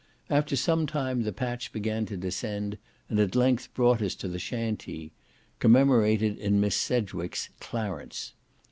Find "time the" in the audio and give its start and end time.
0.87-1.31